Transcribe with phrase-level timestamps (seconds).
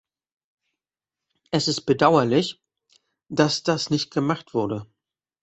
[1.51, 2.59] Es ist bedauerlich,
[3.29, 4.87] dass das nicht gemacht wurde.